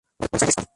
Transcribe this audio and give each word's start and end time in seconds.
Buenos 0.19 0.41
Aires: 0.41 0.55
Coni. 0.55 0.65